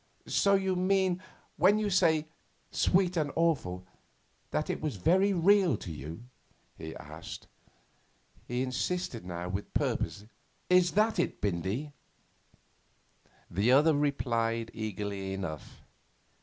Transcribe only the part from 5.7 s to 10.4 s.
to you?' he asked. He insisted now with purpose.